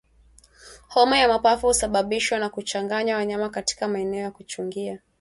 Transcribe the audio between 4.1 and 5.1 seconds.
ya kuchungia